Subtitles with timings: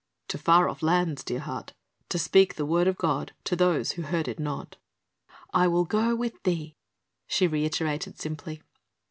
[0.29, 1.73] "To far off lands, dear heart,
[2.09, 4.77] to speak the Word of God to those who heard it not."
[5.53, 6.75] "I will go with thee,"
[7.27, 8.63] she reiterated simply.